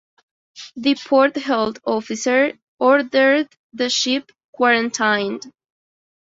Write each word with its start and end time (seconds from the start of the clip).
The 0.77 0.95
port 0.95 1.35
health 1.35 1.77
officer 1.85 2.53
ordered 2.79 3.49
the 3.73 3.87
ship 3.87 4.31
quarantined. 4.51 5.51